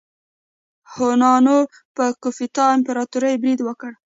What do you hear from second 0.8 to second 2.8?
هونانو په ګوپتا